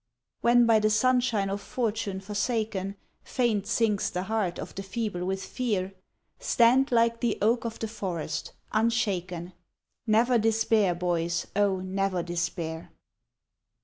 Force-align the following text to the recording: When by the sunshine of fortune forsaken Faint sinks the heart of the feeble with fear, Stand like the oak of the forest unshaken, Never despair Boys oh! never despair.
When 0.39 0.65
by 0.65 0.79
the 0.79 0.89
sunshine 0.89 1.51
of 1.51 1.61
fortune 1.61 2.21
forsaken 2.21 2.95
Faint 3.23 3.67
sinks 3.67 4.09
the 4.09 4.23
heart 4.23 4.57
of 4.57 4.73
the 4.73 4.81
feeble 4.81 5.25
with 5.25 5.43
fear, 5.45 5.93
Stand 6.39 6.91
like 6.91 7.19
the 7.19 7.37
oak 7.39 7.65
of 7.65 7.77
the 7.77 7.87
forest 7.87 8.53
unshaken, 8.71 9.53
Never 10.07 10.39
despair 10.39 10.95
Boys 10.95 11.45
oh! 11.55 11.81
never 11.81 12.23
despair. 12.23 12.89